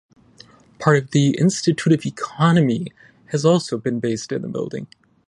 [0.79, 2.87] Part of the Institute of Economy
[3.27, 4.87] has also been based in the building.